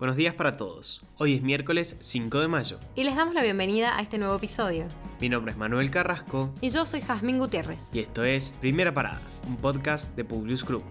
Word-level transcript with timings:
Buenos 0.00 0.16
días 0.16 0.32
para 0.32 0.56
todos. 0.56 1.02
Hoy 1.18 1.34
es 1.34 1.42
miércoles 1.42 1.94
5 2.00 2.40
de 2.40 2.48
mayo. 2.48 2.78
Y 2.94 3.04
les 3.04 3.14
damos 3.16 3.34
la 3.34 3.42
bienvenida 3.42 3.98
a 3.98 4.00
este 4.00 4.16
nuevo 4.16 4.34
episodio. 4.34 4.86
Mi 5.20 5.28
nombre 5.28 5.52
es 5.52 5.58
Manuel 5.58 5.90
Carrasco. 5.90 6.54
Y 6.62 6.70
yo 6.70 6.86
soy 6.86 7.02
Jazmín 7.02 7.38
Gutiérrez. 7.38 7.90
Y 7.92 7.98
esto 7.98 8.24
es 8.24 8.54
Primera 8.62 8.94
Parada, 8.94 9.20
un 9.46 9.58
podcast 9.58 10.16
de 10.16 10.24
Publius 10.24 10.64
Group. 10.64 10.84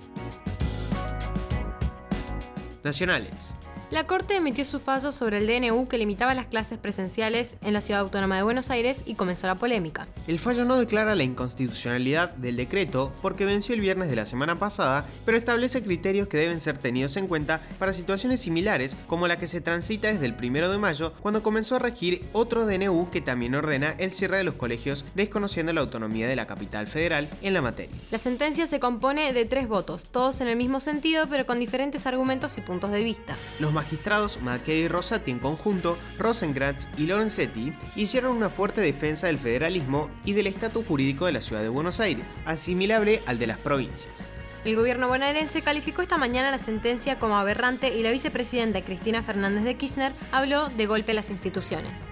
Nacionales. 2.84 3.56
La 3.92 4.06
Corte 4.06 4.36
emitió 4.36 4.66
su 4.66 4.80
fallo 4.80 5.12
sobre 5.12 5.40
el 5.40 5.48
DNU 5.48 5.88
que 5.88 5.98
limitaba 5.98 6.36
las 6.36 6.46
clases 6.46 6.78
presenciales 6.78 7.58
en 7.64 7.74
la 7.74 7.82
Ciudad 7.82 8.02
Autónoma 8.02 8.36
de 8.36 8.44
Buenos 8.44 8.70
Aires 8.70 9.02
y 9.08 9.16
comenzó 9.16 9.48
la 9.48 9.56
polémica. 9.56 10.08
El 10.28 10.38
fallo 10.38 10.64
no 10.64 10.78
declara 10.78 11.16
la 11.16 11.24
inconstitucionalidad 11.24 12.30
del 12.36 12.56
decreto 12.56 13.12
porque 13.24 13.46
venció 13.46 13.74
el 13.74 13.82
viernes 13.82 14.12
de 14.12 14.16
la 14.16 14.28
semana 14.28 14.60
pasada, 14.60 15.08
pero 15.26 15.40
establece 15.40 15.82
criterios 15.82 16.28
que 16.28 16.38
deben 16.38 16.60
ser 16.60 16.78
tenidos 16.78 17.18
en 17.18 17.26
cuenta 17.28 17.62
para 17.80 17.92
situaciones 17.92 18.42
similares 18.42 18.96
como 19.08 19.28
la 19.28 19.40
que 19.40 19.48
se 19.48 19.60
transita 19.60 20.10
desde 20.10 20.28
el 20.28 20.36
1 20.40 20.70
de 20.70 20.78
mayo 20.78 21.12
cuando 21.22 21.42
comenzó 21.42 21.78
a 21.78 21.80
regir 21.80 22.28
otro 22.32 22.68
DNU 22.68 23.10
que 23.10 23.22
también 23.22 23.56
ordena 23.56 23.96
el 23.98 24.12
cierre 24.12 24.38
de 24.38 24.44
los 24.44 24.54
colegios 24.54 25.04
desconociendo 25.16 25.74
la 25.74 25.82
autonomía 25.82 26.28
de 26.28 26.36
la 26.36 26.46
capital 26.46 26.86
federal 26.86 27.28
en 27.42 27.56
la 27.56 27.64
materia. 27.64 27.96
La 28.12 28.20
sentencia 28.20 28.68
se 28.68 28.80
compone 28.80 29.34
de 29.34 29.46
tres 29.46 29.68
votos, 29.68 30.10
todos 30.12 30.42
en 30.42 30.48
el 30.48 30.58
mismo 30.58 30.80
sentido 30.80 31.26
pero 31.28 31.48
con 31.48 31.58
diferentes 31.58 32.06
argumentos 32.06 32.56
y 32.60 32.62
puntos 32.62 32.92
de 32.92 33.04
vista. 33.04 33.36
Los 33.60 33.79
magistrados 33.80 34.42
Mackey 34.42 34.82
y 34.82 34.88
Rosati 34.90 35.32
en 35.32 35.40
conjunto, 35.40 35.98
Rosenkratz 36.18 36.90
y 36.98 37.06
Lorenzetti, 37.06 37.72
hicieron 37.96 38.36
una 38.36 38.50
fuerte 38.50 38.82
defensa 38.82 39.28
del 39.28 39.40
federalismo 39.40 40.10
y 40.26 40.34
del 40.34 40.48
estatus 40.48 40.86
jurídico 40.86 41.26
de 41.26 41.32
la 41.32 41.40
ciudad 41.40 41.62
de 41.62 41.70
Buenos 41.70 42.02
Aires, 42.02 42.38
asimilable 42.46 43.22
al 43.26 43.40
de 43.40 43.48
las 43.48 43.58
provincias. 43.58 44.30
El 44.66 44.76
gobierno 44.76 45.08
bonaerense 45.08 45.62
calificó 45.62 46.02
esta 46.02 46.18
mañana 46.18 46.52
la 46.52 46.58
sentencia 46.58 47.18
como 47.18 47.38
aberrante 47.38 47.98
y 47.98 48.04
la 48.04 48.12
vicepresidenta 48.12 48.82
Cristina 48.82 49.24
Fernández 49.24 49.64
de 49.64 49.78
Kirchner 49.78 50.12
habló 50.34 50.68
de 50.68 50.86
golpe 50.86 51.14
a 51.14 51.16
las 51.16 51.30
instituciones. 51.30 52.10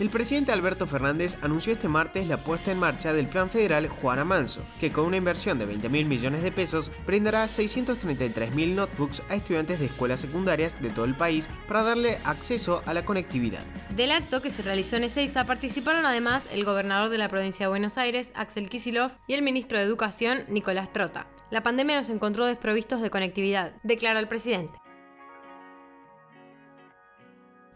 El 0.00 0.10
presidente 0.10 0.50
Alberto 0.50 0.88
Fernández 0.88 1.36
anunció 1.40 1.72
este 1.72 1.86
martes 1.86 2.26
la 2.26 2.36
puesta 2.36 2.72
en 2.72 2.80
marcha 2.80 3.12
del 3.12 3.28
Plan 3.28 3.48
Federal 3.48 3.86
Juana 3.86 4.24
Manso, 4.24 4.60
que 4.80 4.90
con 4.90 5.06
una 5.06 5.18
inversión 5.18 5.56
de 5.56 5.66
20 5.66 5.88
mil 5.88 6.06
millones 6.06 6.42
de 6.42 6.50
pesos 6.50 6.90
brindará 7.06 7.46
633 7.46 8.52
mil 8.56 8.74
notebooks 8.74 9.22
a 9.28 9.36
estudiantes 9.36 9.78
de 9.78 9.86
escuelas 9.86 10.18
secundarias 10.18 10.82
de 10.82 10.90
todo 10.90 11.04
el 11.04 11.14
país 11.14 11.48
para 11.68 11.84
darle 11.84 12.18
acceso 12.24 12.82
a 12.86 12.92
la 12.92 13.04
conectividad. 13.04 13.62
Del 13.94 14.10
acto 14.10 14.42
que 14.42 14.50
se 14.50 14.62
realizó 14.62 14.96
en 14.96 15.04
Ezeiza 15.04 15.46
participaron 15.46 16.04
además 16.04 16.48
el 16.52 16.64
gobernador 16.64 17.08
de 17.08 17.18
la 17.18 17.28
provincia 17.28 17.66
de 17.66 17.70
Buenos 17.70 17.96
Aires, 17.96 18.32
Axel 18.34 18.68
Kisilov, 18.68 19.12
y 19.28 19.34
el 19.34 19.42
ministro 19.42 19.78
de 19.78 19.84
Educación, 19.84 20.44
Nicolás 20.48 20.92
Trota. 20.92 21.28
La 21.52 21.62
pandemia 21.62 21.96
nos 21.96 22.08
encontró 22.08 22.46
desprovistos 22.46 23.00
de 23.00 23.10
conectividad, 23.10 23.74
declaró 23.84 24.18
el 24.18 24.26
presidente. 24.26 24.76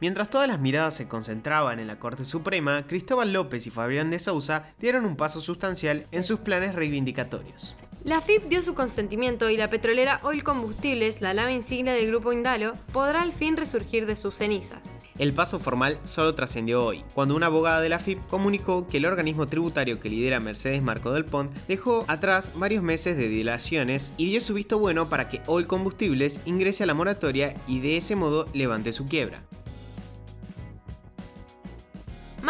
Mientras 0.00 0.30
todas 0.30 0.46
las 0.46 0.60
miradas 0.60 0.94
se 0.94 1.08
concentraban 1.08 1.80
en 1.80 1.88
la 1.88 1.98
Corte 1.98 2.24
Suprema, 2.24 2.86
Cristóbal 2.86 3.32
López 3.32 3.66
y 3.66 3.70
Fabián 3.70 4.10
de 4.10 4.20
Sousa 4.20 4.72
dieron 4.78 5.05
un 5.05 5.16
paso 5.16 5.40
sustancial 5.40 6.06
en 6.12 6.22
sus 6.22 6.38
planes 6.38 6.77
reivindicatorios. 6.77 7.74
La 8.05 8.20
FIP 8.20 8.44
dio 8.44 8.62
su 8.62 8.74
consentimiento 8.74 9.50
y 9.50 9.56
la 9.56 9.70
petrolera 9.70 10.20
Oil 10.22 10.44
Combustibles, 10.44 11.20
la 11.20 11.34
nave 11.34 11.52
insignia 11.52 11.94
del 11.94 12.06
grupo 12.06 12.32
Indalo, 12.32 12.74
podrá 12.92 13.22
al 13.22 13.32
fin 13.32 13.56
resurgir 13.56 14.06
de 14.06 14.14
sus 14.14 14.36
cenizas. 14.36 14.78
El 15.18 15.32
paso 15.32 15.58
formal 15.58 15.98
solo 16.05 16.36
trascendió 16.36 16.84
hoy, 16.84 17.02
cuando 17.12 17.34
una 17.34 17.46
abogada 17.46 17.80
de 17.80 17.88
la 17.88 17.98
FIP 17.98 18.24
comunicó 18.28 18.86
que 18.86 18.98
el 18.98 19.06
organismo 19.06 19.46
tributario 19.46 19.98
que 19.98 20.08
lidera 20.08 20.38
Mercedes 20.38 20.80
Marco 20.80 21.10
del 21.10 21.24
Pont 21.24 21.52
dejó 21.66 22.05
atrás 22.06 22.52
varios 22.55 22.84
meses 22.84 23.16
de 23.16 23.28
dilaciones 23.28 24.12
y 24.16 24.30
dio 24.30 24.40
su 24.40 24.55
visto 24.55 24.78
bueno 24.78 25.08
para 25.08 25.28
que 25.28 25.42
Oil 25.46 25.67
Combustibles 25.67 26.39
ingrese 26.46 26.84
a 26.84 26.86
la 26.86 26.94
moratoria 26.94 27.52
y 27.67 27.80
de 27.80 27.96
ese 27.96 28.14
modo 28.14 28.46
levante 28.55 28.92
su 28.92 29.06
quiebra. 29.06 29.42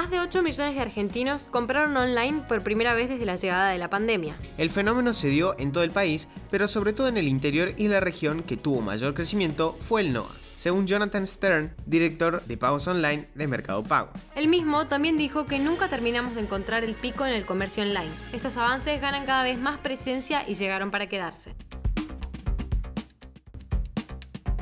Más 0.08 0.12
de 0.12 0.20
8 0.20 0.42
millones 0.42 0.74
de 0.74 0.80
argentinos 0.80 1.42
compraron 1.42 1.94
online 1.94 2.40
por 2.48 2.62
primera 2.62 2.94
vez 2.94 3.10
desde 3.10 3.26
la 3.26 3.36
llegada 3.36 3.68
de 3.72 3.76
la 3.76 3.90
pandemia. 3.90 4.38
El 4.56 4.70
fenómeno 4.70 5.12
se 5.12 5.28
dio 5.28 5.54
en 5.58 5.70
todo 5.70 5.84
el 5.84 5.90
país, 5.90 6.28
pero 6.50 6.66
sobre 6.66 6.94
todo 6.94 7.08
en 7.08 7.18
el 7.18 7.28
interior 7.28 7.72
y 7.76 7.88
la 7.88 8.00
región 8.00 8.42
que 8.42 8.56
tuvo 8.56 8.80
mayor 8.80 9.12
crecimiento 9.12 9.76
fue 9.80 10.00
el 10.00 10.14
NOA 10.14 10.30
según 10.56 10.86
Jonathan 10.86 11.26
Stern, 11.26 11.74
director 11.84 12.42
de 12.44 12.56
pagos 12.56 12.88
online 12.88 13.28
de 13.34 13.46
Mercado 13.46 13.84
Pago. 13.84 14.08
El 14.34 14.48
mismo 14.48 14.86
también 14.86 15.18
dijo 15.18 15.44
que 15.44 15.58
nunca 15.58 15.88
terminamos 15.88 16.34
de 16.34 16.40
encontrar 16.40 16.84
el 16.84 16.94
pico 16.94 17.26
en 17.26 17.34
el 17.34 17.44
comercio 17.44 17.82
online. 17.82 18.10
Estos 18.32 18.56
avances 18.56 18.98
ganan 19.02 19.26
cada 19.26 19.44
vez 19.44 19.58
más 19.58 19.76
presencia 19.76 20.42
y 20.48 20.54
llegaron 20.54 20.90
para 20.90 21.06
quedarse. 21.06 21.54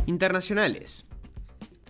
Internacionales. 0.06 1.05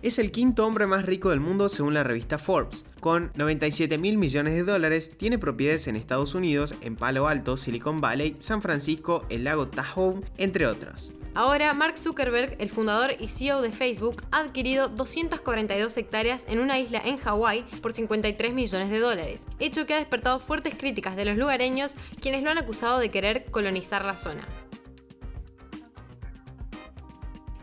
Es 0.03 0.19
el 0.19 0.31
quinto 0.31 0.63
hombre 0.63 0.85
más 0.85 1.07
rico 1.07 1.31
del 1.31 1.39
mundo 1.39 1.69
según 1.69 1.95
la 1.95 2.03
revista 2.03 2.37
Forbes. 2.37 2.85
Con 2.99 3.31
97 3.35 3.97
mil 3.97 4.19
millones 4.19 4.53
de 4.53 4.63
dólares, 4.63 5.17
tiene 5.17 5.39
propiedades 5.39 5.87
en 5.87 5.95
Estados 5.95 6.35
Unidos, 6.35 6.75
en 6.81 6.95
Palo 6.95 7.27
Alto, 7.27 7.57
Silicon 7.57 7.99
Valley, 7.99 8.35
San 8.37 8.61
Francisco, 8.61 9.25
el 9.29 9.43
lago 9.43 9.69
Tahoe, 9.69 10.21
entre 10.37 10.67
otros. 10.67 11.13
Ahora, 11.33 11.73
Mark 11.73 11.97
Zuckerberg, 11.97 12.57
el 12.59 12.69
fundador 12.69 13.15
y 13.19 13.27
CEO 13.27 13.63
de 13.63 13.71
Facebook, 13.71 14.21
ha 14.29 14.41
adquirido 14.41 14.87
242 14.87 15.97
hectáreas 15.97 16.45
en 16.47 16.59
una 16.59 16.77
isla 16.77 17.01
en 17.03 17.17
Hawái 17.17 17.63
por 17.81 17.91
53 17.91 18.53
millones 18.53 18.91
de 18.91 18.99
dólares, 18.99 19.47
hecho 19.57 19.87
que 19.87 19.95
ha 19.95 19.97
despertado 19.97 20.39
fuertes 20.39 20.77
críticas 20.77 21.15
de 21.15 21.25
los 21.25 21.37
lugareños, 21.37 21.95
quienes 22.21 22.43
lo 22.43 22.51
han 22.51 22.59
acusado 22.59 22.99
de 22.99 23.09
querer 23.09 23.45
colonizar 23.45 24.05
la 24.05 24.15
zona. 24.15 24.47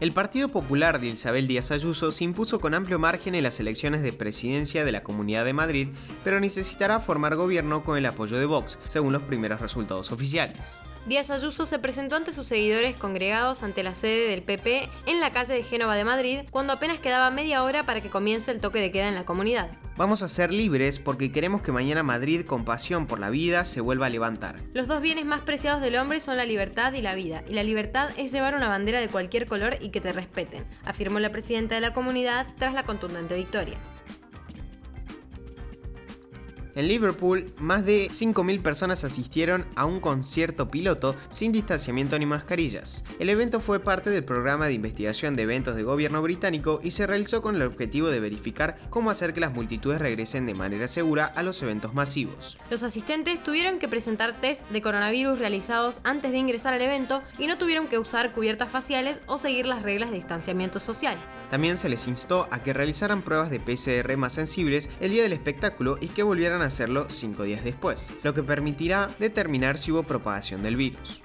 El 0.00 0.10
Partido 0.10 0.48
Popular 0.48 1.00
de 1.00 1.06
Isabel 1.06 1.46
Díaz 1.46 1.70
Ayuso 1.70 2.10
se 2.10 2.24
impuso 2.24 2.58
con 2.58 2.74
amplio 2.74 2.98
margen 2.98 3.36
en 3.36 3.44
las 3.44 3.60
elecciones 3.60 4.02
de 4.02 4.12
presidencia 4.12 4.84
de 4.84 4.90
la 4.90 5.04
Comunidad 5.04 5.44
de 5.44 5.52
Madrid, 5.52 5.88
pero 6.24 6.40
necesitará 6.40 6.98
formar 6.98 7.36
gobierno 7.36 7.84
con 7.84 7.96
el 7.96 8.04
apoyo 8.06 8.36
de 8.36 8.44
Vox, 8.44 8.76
según 8.88 9.12
los 9.12 9.22
primeros 9.22 9.60
resultados 9.60 10.10
oficiales. 10.10 10.80
Díaz 11.06 11.30
Ayuso 11.30 11.64
se 11.64 11.78
presentó 11.78 12.16
ante 12.16 12.32
sus 12.32 12.48
seguidores 12.48 12.96
congregados 12.96 13.62
ante 13.62 13.84
la 13.84 13.94
sede 13.94 14.28
del 14.28 14.42
PP 14.42 14.88
en 15.06 15.20
la 15.20 15.30
calle 15.30 15.54
de 15.54 15.62
Génova 15.62 15.94
de 15.94 16.04
Madrid 16.04 16.40
cuando 16.50 16.72
apenas 16.72 16.98
quedaba 16.98 17.30
media 17.30 17.62
hora 17.62 17.86
para 17.86 18.00
que 18.00 18.10
comience 18.10 18.50
el 18.50 18.60
toque 18.60 18.80
de 18.80 18.90
queda 18.90 19.08
en 19.08 19.14
la 19.14 19.24
comunidad. 19.24 19.70
Vamos 19.96 20.24
a 20.24 20.28
ser 20.28 20.52
libres 20.52 20.98
porque 20.98 21.30
queremos 21.30 21.62
que 21.62 21.70
mañana 21.70 22.02
Madrid, 22.02 22.44
con 22.44 22.64
pasión 22.64 23.06
por 23.06 23.20
la 23.20 23.30
vida, 23.30 23.64
se 23.64 23.80
vuelva 23.80 24.06
a 24.06 24.10
levantar. 24.10 24.56
Los 24.72 24.88
dos 24.88 25.00
bienes 25.00 25.24
más 25.24 25.42
preciados 25.42 25.80
del 25.80 25.94
hombre 25.94 26.18
son 26.18 26.36
la 26.36 26.44
libertad 26.44 26.92
y 26.94 27.00
la 27.00 27.14
vida, 27.14 27.44
y 27.48 27.54
la 27.54 27.62
libertad 27.62 28.10
es 28.16 28.32
llevar 28.32 28.56
una 28.56 28.68
bandera 28.68 28.98
de 28.98 29.06
cualquier 29.06 29.46
color 29.46 29.76
y 29.80 29.90
que 29.90 30.00
te 30.00 30.12
respeten, 30.12 30.64
afirmó 30.84 31.20
la 31.20 31.30
presidenta 31.30 31.76
de 31.76 31.80
la 31.80 31.92
comunidad 31.92 32.48
tras 32.58 32.74
la 32.74 32.82
contundente 32.82 33.36
victoria. 33.36 33.76
En 36.76 36.88
Liverpool, 36.88 37.46
más 37.56 37.86
de 37.86 38.08
5.000 38.08 38.60
personas 38.60 39.04
asistieron 39.04 39.64
a 39.76 39.86
un 39.86 40.00
concierto 40.00 40.72
piloto 40.72 41.14
sin 41.30 41.52
distanciamiento 41.52 42.18
ni 42.18 42.26
mascarillas. 42.26 43.04
El 43.20 43.30
evento 43.30 43.60
fue 43.60 43.78
parte 43.78 44.10
del 44.10 44.24
programa 44.24 44.66
de 44.66 44.72
investigación 44.72 45.36
de 45.36 45.42
eventos 45.42 45.76
de 45.76 45.84
gobierno 45.84 46.20
británico 46.20 46.80
y 46.82 46.90
se 46.90 47.06
realizó 47.06 47.42
con 47.42 47.54
el 47.54 47.62
objetivo 47.62 48.08
de 48.08 48.18
verificar 48.18 48.76
cómo 48.90 49.10
hacer 49.10 49.32
que 49.32 49.40
las 49.40 49.54
multitudes 49.54 50.00
regresen 50.00 50.46
de 50.46 50.54
manera 50.54 50.88
segura 50.88 51.26
a 51.26 51.44
los 51.44 51.62
eventos 51.62 51.94
masivos. 51.94 52.58
Los 52.70 52.82
asistentes 52.82 53.40
tuvieron 53.44 53.78
que 53.78 53.86
presentar 53.86 54.40
test 54.40 54.68
de 54.70 54.82
coronavirus 54.82 55.38
realizados 55.38 56.00
antes 56.02 56.32
de 56.32 56.38
ingresar 56.38 56.74
al 56.74 56.82
evento 56.82 57.22
y 57.38 57.46
no 57.46 57.56
tuvieron 57.56 57.86
que 57.86 57.98
usar 57.98 58.32
cubiertas 58.32 58.68
faciales 58.68 59.20
o 59.26 59.38
seguir 59.38 59.66
las 59.66 59.82
reglas 59.82 60.10
de 60.10 60.16
distanciamiento 60.16 60.80
social. 60.80 61.22
También 61.50 61.76
se 61.76 61.88
les 61.88 62.08
instó 62.08 62.48
a 62.50 62.64
que 62.64 62.72
realizaran 62.72 63.22
pruebas 63.22 63.48
de 63.48 63.60
PCR 63.60 64.16
más 64.16 64.32
sensibles 64.32 64.88
el 65.00 65.12
día 65.12 65.22
del 65.22 65.32
espectáculo 65.32 65.98
y 66.00 66.08
que 66.08 66.24
volvieran 66.24 66.62
a 66.62 66.63
hacerlo 66.64 67.06
cinco 67.10 67.44
días 67.44 67.64
después, 67.64 68.12
lo 68.22 68.34
que 68.34 68.42
permitirá 68.42 69.10
determinar 69.18 69.78
si 69.78 69.92
hubo 69.92 70.02
propagación 70.02 70.62
del 70.62 70.76
virus. 70.76 71.22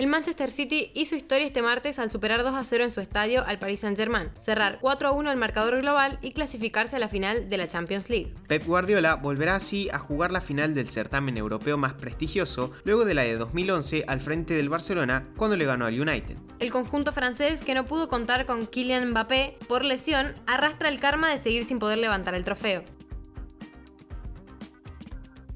El 0.00 0.06
Manchester 0.06 0.50
City 0.50 0.90
hizo 0.94 1.14
historia 1.14 1.46
este 1.46 1.60
martes 1.60 1.98
al 1.98 2.10
superar 2.10 2.42
2 2.42 2.54
a 2.54 2.64
0 2.64 2.84
en 2.84 2.90
su 2.90 3.00
estadio 3.00 3.44
al 3.46 3.58
Paris 3.58 3.80
Saint-Germain, 3.80 4.30
cerrar 4.38 4.78
4 4.80 5.08
a 5.08 5.12
1 5.12 5.30
el 5.30 5.36
marcador 5.36 5.78
global 5.82 6.18
y 6.22 6.32
clasificarse 6.32 6.96
a 6.96 6.98
la 6.98 7.08
final 7.08 7.50
de 7.50 7.58
la 7.58 7.68
Champions 7.68 8.08
League. 8.08 8.32
Pep 8.48 8.64
Guardiola 8.64 9.16
volverá 9.16 9.56
así 9.56 9.90
a 9.90 9.98
jugar 9.98 10.30
la 10.30 10.40
final 10.40 10.74
del 10.74 10.88
certamen 10.88 11.36
europeo 11.36 11.76
más 11.76 11.92
prestigioso 11.92 12.72
luego 12.84 13.04
de 13.04 13.12
la 13.12 13.24
de 13.24 13.36
2011 13.36 14.04
al 14.08 14.22
frente 14.22 14.54
del 14.54 14.70
Barcelona 14.70 15.28
cuando 15.36 15.58
le 15.58 15.66
ganó 15.66 15.84
al 15.84 16.00
United. 16.00 16.38
El 16.60 16.70
conjunto 16.70 17.12
francés, 17.12 17.60
que 17.60 17.74
no 17.74 17.84
pudo 17.84 18.08
contar 18.08 18.46
con 18.46 18.64
Kylian 18.64 19.10
Mbappé 19.10 19.58
por 19.68 19.84
lesión, 19.84 20.32
arrastra 20.46 20.88
el 20.88 20.98
karma 20.98 21.28
de 21.28 21.36
seguir 21.36 21.66
sin 21.66 21.78
poder 21.78 21.98
levantar 21.98 22.34
el 22.34 22.44
trofeo. 22.44 22.84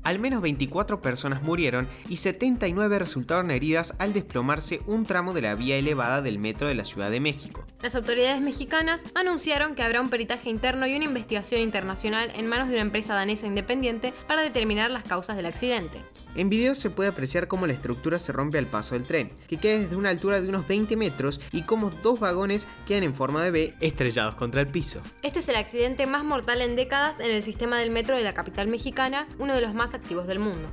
Al 0.05 0.19
menos 0.19 0.43
24 0.43 1.01
personas 1.01 1.43
murieron 1.43 1.89
y 2.11 2.19
79 2.19 2.99
resultaron 2.99 3.51
heridas 3.51 3.95
al 3.99 4.13
desplomarse 4.13 4.83
un 4.87 5.05
tramo 5.05 5.33
de 5.33 5.41
la 5.41 5.55
vía 5.55 5.77
elevada 5.77 6.21
del 6.21 6.39
metro 6.39 6.69
de 6.69 6.75
la 6.75 6.85
Ciudad 6.85 7.11
de 7.11 7.21
México. 7.21 7.65
Las 7.81 7.95
autoridades 7.95 8.41
mexicanas 8.43 9.03
anunciaron 9.15 9.75
que 9.75 9.83
habrá 9.83 10.03
un 10.03 10.11
peritaje 10.11 10.51
interno 10.51 10.87
y 10.87 10.95
una 10.95 11.07
investigación 11.07 11.63
internacional 11.63 12.31
en 12.35 12.47
manos 12.47 12.69
de 12.69 12.75
una 12.75 12.83
empresa 12.83 13.15
danesa 13.15 13.47
independiente 13.47 14.13
para 14.29 14.43
determinar 14.43 14.91
las 14.91 15.05
causas 15.05 15.37
del 15.37 15.47
accidente. 15.47 15.99
En 16.37 16.49
video 16.49 16.75
se 16.75 16.91
puede 16.91 17.11
apreciar 17.11 17.47
cómo 17.47 17.67
la 17.69 17.75
estructura 17.75 18.19
se 18.19 18.33
rompe 18.33 18.59
al 18.59 18.67
paso 18.67 18.97
del 18.97 19.05
tren, 19.05 19.31
que 19.47 19.59
queda 19.59 19.79
desde 19.79 19.95
una 19.95 20.11
altura 20.11 20.41
de 20.41 20.49
unos 20.49 20.67
20 20.67 20.97
metros 20.97 21.41
y 21.53 21.63
cómo 21.63 21.91
dos 21.91 22.19
vagones 22.19 22.67
quedan 22.87 23.05
en 23.05 23.15
forma 23.15 23.45
de 23.45 23.53
B 23.53 23.75
estrellados 23.81 24.35
contra 24.35 24.61
el 24.61 24.67
piso. 24.67 25.01
Este 25.23 25.39
es 25.39 25.49
el 25.49 25.55
accidente 25.55 26.09
más 26.09 26.25
mortal 26.25 26.61
en 26.61 26.75
décadas 26.75 27.21
en 27.21 27.31
el 27.31 27.45
sistema 27.45 27.79
del 27.79 27.91
metro 27.91 28.17
de 28.17 28.25
la 28.25 28.35
capital 28.35 28.67
mexicana, 28.67 29.29
uno 29.39 29.55
de 29.55 29.61
los 29.61 29.75
más 29.75 29.95
activos 29.95 30.27
del 30.27 30.41
mundo. 30.41 30.69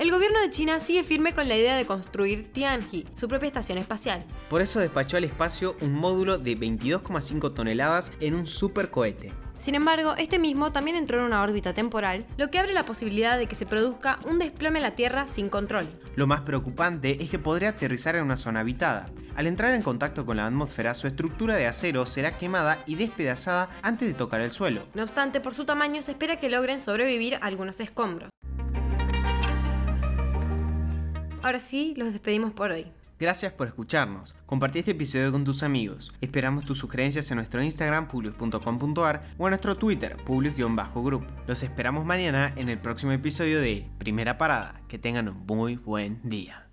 El 0.00 0.10
gobierno 0.10 0.40
de 0.40 0.48
China 0.48 0.80
sigue 0.80 1.04
firme 1.04 1.34
con 1.34 1.46
la 1.46 1.58
idea 1.58 1.76
de 1.76 1.84
construir 1.84 2.50
Tianhe, 2.54 3.04
su 3.14 3.28
propia 3.28 3.48
estación 3.48 3.76
espacial. 3.76 4.24
Por 4.48 4.62
eso 4.62 4.80
despachó 4.80 5.18
al 5.18 5.24
espacio 5.24 5.76
un 5.82 5.92
módulo 5.92 6.38
de 6.38 6.56
22,5 6.56 7.52
toneladas 7.52 8.10
en 8.18 8.32
un 8.32 8.46
supercohete. 8.46 9.30
Sin 9.58 9.74
embargo, 9.74 10.14
este 10.16 10.38
mismo 10.38 10.72
también 10.72 10.96
entró 10.96 11.18
en 11.18 11.26
una 11.26 11.42
órbita 11.42 11.74
temporal, 11.74 12.24
lo 12.38 12.48
que 12.50 12.58
abre 12.58 12.72
la 12.72 12.84
posibilidad 12.84 13.36
de 13.36 13.46
que 13.46 13.54
se 13.54 13.66
produzca 13.66 14.18
un 14.24 14.38
desplome 14.38 14.78
en 14.78 14.84
la 14.84 14.92
Tierra 14.92 15.26
sin 15.26 15.50
control. 15.50 15.86
Lo 16.16 16.26
más 16.26 16.40
preocupante 16.40 17.22
es 17.22 17.28
que 17.28 17.38
podría 17.38 17.68
aterrizar 17.68 18.16
en 18.16 18.24
una 18.24 18.38
zona 18.38 18.60
habitada. 18.60 19.04
Al 19.36 19.46
entrar 19.46 19.74
en 19.74 19.82
contacto 19.82 20.24
con 20.24 20.38
la 20.38 20.46
atmósfera, 20.46 20.94
su 20.94 21.08
estructura 21.08 21.56
de 21.56 21.66
acero 21.66 22.06
será 22.06 22.38
quemada 22.38 22.82
y 22.86 22.94
despedazada 22.94 23.68
antes 23.82 24.08
de 24.08 24.14
tocar 24.14 24.40
el 24.40 24.50
suelo. 24.50 24.80
No 24.94 25.02
obstante, 25.02 25.42
por 25.42 25.54
su 25.54 25.66
tamaño 25.66 26.00
se 26.00 26.12
espera 26.12 26.40
que 26.40 26.48
logren 26.48 26.80
sobrevivir 26.80 27.38
algunos 27.42 27.80
escombros. 27.80 28.30
Ahora 31.42 31.58
sí, 31.58 31.94
los 31.96 32.12
despedimos 32.12 32.52
por 32.52 32.70
hoy. 32.70 32.86
Gracias 33.18 33.52
por 33.52 33.68
escucharnos. 33.68 34.34
Compartí 34.46 34.78
este 34.78 34.92
episodio 34.92 35.30
con 35.30 35.44
tus 35.44 35.62
amigos. 35.62 36.14
Esperamos 36.22 36.64
tus 36.64 36.78
sugerencias 36.78 37.30
en 37.30 37.36
nuestro 37.36 37.62
Instagram 37.62 38.08
publius.com.ar 38.08 39.22
o 39.36 39.46
en 39.46 39.50
nuestro 39.50 39.76
Twitter 39.76 40.16
publius-group. 40.24 41.26
Los 41.46 41.62
esperamos 41.62 42.06
mañana 42.06 42.52
en 42.56 42.70
el 42.70 42.78
próximo 42.78 43.12
episodio 43.12 43.60
de 43.60 43.86
Primera 43.98 44.38
Parada. 44.38 44.80
Que 44.88 44.98
tengan 44.98 45.28
un 45.28 45.44
muy 45.44 45.76
buen 45.76 46.20
día. 46.22 46.69